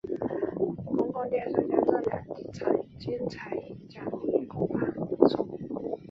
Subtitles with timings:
[0.95, 5.47] 公共电视将这两场演讲的录影公开放送。